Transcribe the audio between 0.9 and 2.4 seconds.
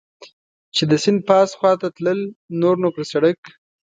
د سیند پاس خوا ته تلل،